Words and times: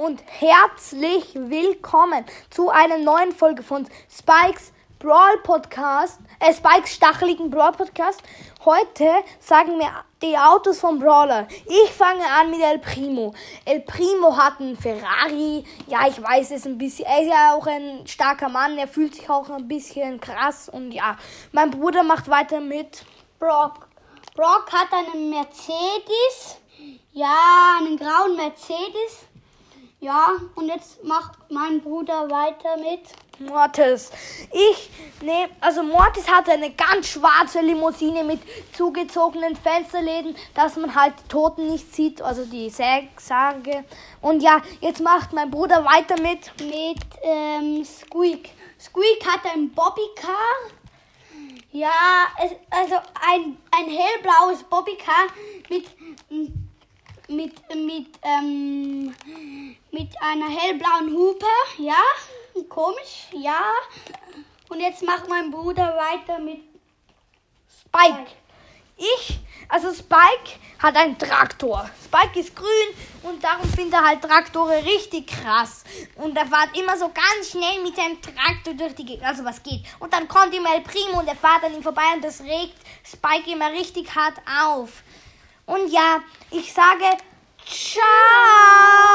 und 0.00 0.22
herzlich 0.26 1.34
willkommen 1.34 2.24
zu 2.48 2.70
einer 2.70 2.96
neuen 2.96 3.32
Folge 3.32 3.62
von 3.62 3.86
Spikes 4.10 4.72
Brawl 4.98 5.36
Podcast, 5.42 6.18
äh, 6.38 6.54
Spikes 6.54 6.94
stacheligen 6.94 7.50
Brawl 7.50 7.72
Podcast. 7.72 8.22
Heute 8.64 9.04
sagen 9.40 9.76
mir 9.76 9.90
die 10.22 10.38
Autos 10.38 10.80
vom 10.80 10.98
Brawler. 10.98 11.46
Ich 11.66 11.90
fange 11.92 12.24
an 12.24 12.50
mit 12.50 12.62
El 12.62 12.78
Primo. 12.78 13.34
El 13.66 13.80
Primo 13.80 14.34
hat 14.34 14.58
einen 14.60 14.74
Ferrari. 14.74 15.66
Ja, 15.86 16.08
ich 16.08 16.22
weiß 16.22 16.50
es 16.52 16.64
ein 16.64 16.78
bisschen. 16.78 17.04
Er 17.04 17.20
ist 17.20 17.28
ja 17.28 17.54
auch 17.54 17.66
ein 17.66 18.06
starker 18.06 18.48
Mann. 18.48 18.78
Er 18.78 18.88
fühlt 18.88 19.14
sich 19.14 19.28
auch 19.28 19.50
ein 19.50 19.68
bisschen 19.68 20.18
krass. 20.18 20.70
Und 20.70 20.92
ja, 20.92 21.18
mein 21.52 21.70
Bruder 21.70 22.04
macht 22.04 22.26
weiter 22.30 22.62
mit 22.62 23.04
Brock. 23.38 23.86
Brock 24.34 24.72
hat 24.72 24.88
einen 24.94 25.28
Mercedes. 25.28 26.58
Ja, 27.12 27.76
einen 27.78 27.98
grauen 27.98 28.36
Mercedes. 28.36 29.26
Ja, 30.02 30.28
und 30.54 30.66
jetzt 30.68 31.04
macht 31.04 31.32
mein 31.50 31.82
Bruder 31.82 32.30
weiter 32.30 32.78
mit 32.78 33.02
Mortis. 33.38 34.10
Ich 34.50 34.88
nehme, 35.20 35.50
also 35.60 35.82
Mortis 35.82 36.26
hatte 36.26 36.52
eine 36.52 36.70
ganz 36.70 37.08
schwarze 37.08 37.60
Limousine 37.60 38.24
mit 38.24 38.40
zugezogenen 38.72 39.56
Fensterläden, 39.56 40.34
dass 40.54 40.76
man 40.76 40.94
halt 40.94 41.12
die 41.22 41.28
Toten 41.28 41.66
nicht 41.66 41.94
sieht, 41.94 42.22
also 42.22 42.46
die 42.46 42.70
Särge. 42.70 43.84
Und 44.22 44.42
ja, 44.42 44.62
jetzt 44.80 45.02
macht 45.02 45.34
mein 45.34 45.50
Bruder 45.50 45.84
weiter 45.84 46.18
mit. 46.22 46.50
Mit 46.60 46.98
ähm, 47.22 47.84
Squeak. 47.84 48.52
Squeak 48.80 49.26
hat 49.26 49.52
ein 49.52 49.70
Bobbycar. 49.70 50.32
Ja, 51.72 51.90
es, 52.42 52.52
also 52.70 52.94
ein, 52.94 53.58
ein 53.70 53.86
hellblaues 53.86 54.62
Bobbycar 54.62 55.26
mit 55.68 55.84
mit 57.30 57.54
mit 57.74 58.08
ähm, 58.22 59.14
mit 59.90 60.10
einer 60.20 60.48
hellblauen 60.48 61.12
Hupe, 61.12 61.46
ja 61.78 61.94
komisch, 62.68 63.28
ja. 63.32 63.60
Und 64.68 64.80
jetzt 64.80 65.02
macht 65.02 65.28
mein 65.28 65.50
Bruder 65.50 65.96
weiter 65.96 66.38
mit 66.38 66.60
Spike. 67.68 68.30
Ich, 68.96 69.40
also 69.68 69.92
Spike 69.92 70.58
hat 70.78 70.94
einen 70.96 71.18
Traktor. 71.18 71.88
Spike 72.04 72.38
ist 72.38 72.54
grün 72.54 72.68
und 73.22 73.42
darum 73.42 73.68
findet 73.68 73.94
er 73.94 74.06
halt 74.06 74.22
Traktore 74.22 74.84
richtig 74.84 75.26
krass. 75.26 75.84
Und 76.16 76.36
er 76.36 76.46
fährt 76.46 76.76
immer 76.76 76.96
so 76.96 77.08
ganz 77.08 77.50
schnell 77.50 77.82
mit 77.82 77.96
seinem 77.96 78.20
Traktor 78.20 78.74
durch 78.74 78.94
die 78.94 79.06
Gegend, 79.06 79.24
also 79.24 79.44
was 79.44 79.62
geht. 79.62 79.82
Und 79.98 80.12
dann 80.12 80.28
kommt 80.28 80.54
immer 80.54 80.74
El 80.74 80.82
Primo 80.82 81.20
und 81.20 81.28
er 81.28 81.36
fährt 81.36 81.64
an 81.64 81.74
ihm 81.74 81.82
vorbei 81.82 82.14
und 82.14 82.22
das 82.22 82.40
regt 82.42 82.76
Spike 83.04 83.50
immer 83.50 83.70
richtig 83.70 84.14
hart 84.14 84.36
auf. 84.64 85.02
Und 85.70 85.92
ja, 85.92 86.20
ich 86.50 86.72
sage 86.72 87.16
ciao. 87.64 89.09